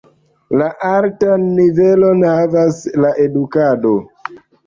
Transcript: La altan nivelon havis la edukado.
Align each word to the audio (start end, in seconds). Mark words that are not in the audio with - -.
La 0.61 0.69
altan 0.91 1.43
nivelon 1.59 2.25
havis 2.29 2.81
la 3.05 3.13
edukado. 3.27 3.95